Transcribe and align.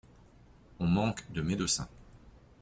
On 0.79 0.87
manque 0.87 1.31
de 1.31 1.43
médecins. 1.43 1.87